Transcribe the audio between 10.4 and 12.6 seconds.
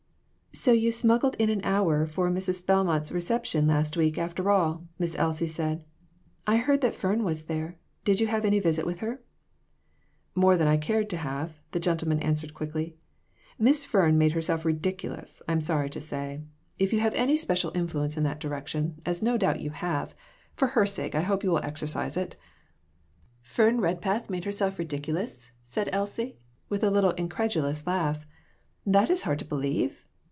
than I cared to have," the gentleman answered,